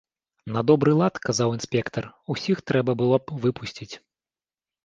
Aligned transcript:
На 0.55 0.63
добры 0.69 0.91
лад, 1.01 1.19
казаў 1.25 1.53
інспектар, 1.57 2.03
усіх 2.37 2.57
трэба 2.73 2.91
было 3.03 3.23
б 3.25 3.39
выпусціць. 3.45 3.93